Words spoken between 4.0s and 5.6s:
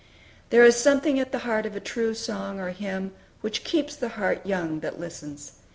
heart young that listens.